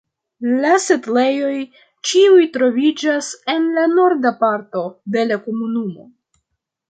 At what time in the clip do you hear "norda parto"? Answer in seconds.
3.93-4.83